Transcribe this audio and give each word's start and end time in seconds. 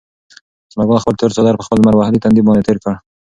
ثمر 0.71 0.85
ګل 0.89 0.99
خپل 1.03 1.13
تور 1.19 1.31
څادر 1.35 1.55
په 1.57 1.65
خپل 1.65 1.77
لمر 1.81 1.95
وهلي 1.95 2.19
تندي 2.23 2.41
باندې 2.45 2.65
تېر 2.67 2.77
کړ. 2.83 2.93